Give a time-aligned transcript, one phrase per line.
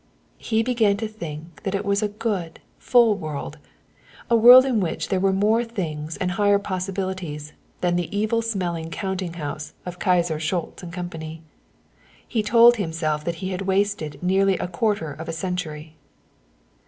[0.39, 3.59] He began to think that it was a good, full world
[4.31, 8.89] a world in which there were more things and higher possibilities than the evil smelling
[8.89, 11.43] counting house of Kyser, Schultz & Company.
[12.27, 15.97] He told himself that he had wasted nearly a quarter of a century.